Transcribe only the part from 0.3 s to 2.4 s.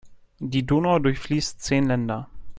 Die Donau durchfließt zehn Länder.